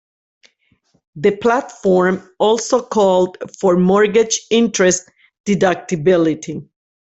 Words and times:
The 1.15 1.37
platform 1.37 2.27
also 2.39 2.81
called 2.83 3.37
for 3.59 3.77
mortgage 3.77 4.41
interest 4.49 5.11
deductibility. 5.45 6.67